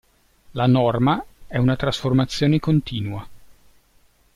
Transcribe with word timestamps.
La 0.53 0.65
norma 0.65 1.23
è 1.45 1.57
una 1.59 1.75
trasformazione 1.75 2.59
continua. 2.59 3.23